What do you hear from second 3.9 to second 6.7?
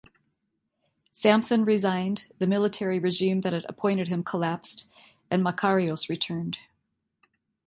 him collapsed, and Makarios returned.